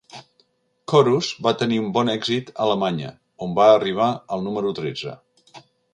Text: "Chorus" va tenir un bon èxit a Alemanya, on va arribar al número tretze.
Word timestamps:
"Chorus" 0.93 1.27
va 1.47 1.53
tenir 1.59 1.77
un 1.83 1.91
bon 1.97 2.09
èxit 2.13 2.49
a 2.53 2.55
Alemanya, 2.65 3.11
on 3.49 3.53
va 3.61 3.69
arribar 3.75 4.09
al 4.37 4.45
número 4.47 4.73
tretze. 4.81 5.15